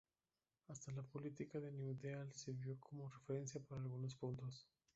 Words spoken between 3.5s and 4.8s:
para algunos puntos.